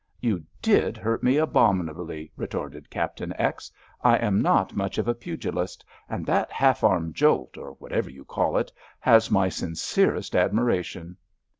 "You 0.19 0.43
did 0.63 0.97
hurt 0.97 1.21
me 1.21 1.37
abominably," 1.37 2.31
retorted 2.35 2.89
Captain 2.89 3.35
X. 3.37 3.71
"I 4.01 4.15
am 4.17 4.41
not 4.41 4.75
much 4.75 4.97
of 4.97 5.07
a 5.07 5.13
pugilist 5.13 5.85
and 6.09 6.25
that 6.25 6.51
half 6.51 6.83
arm 6.83 7.13
jolt, 7.13 7.55
or 7.55 7.73
whatever 7.73 8.09
you 8.09 8.25
call 8.25 8.57
it, 8.57 8.71
has 8.99 9.29
my 9.29 9.47
sincerest 9.47 10.35
admiration." 10.35 11.17